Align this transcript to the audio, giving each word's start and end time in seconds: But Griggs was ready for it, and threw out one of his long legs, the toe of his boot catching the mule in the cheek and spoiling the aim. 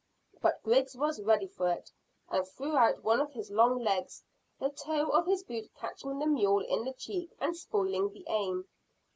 But 0.41 0.63
Griggs 0.63 0.97
was 0.97 1.21
ready 1.21 1.45
for 1.45 1.71
it, 1.71 1.91
and 2.27 2.43
threw 2.43 2.75
out 2.75 3.03
one 3.03 3.21
of 3.21 3.33
his 3.33 3.51
long 3.51 3.83
legs, 3.83 4.23
the 4.59 4.71
toe 4.71 5.09
of 5.09 5.27
his 5.27 5.43
boot 5.43 5.69
catching 5.75 6.17
the 6.17 6.25
mule 6.25 6.65
in 6.65 6.85
the 6.85 6.93
cheek 6.93 7.29
and 7.39 7.55
spoiling 7.55 8.09
the 8.11 8.25
aim. 8.27 8.67